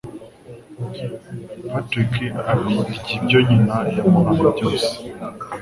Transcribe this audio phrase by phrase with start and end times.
[1.71, 2.13] Patrick
[2.51, 2.81] arya
[3.15, 4.91] ibyo nyina yamuhaye byose.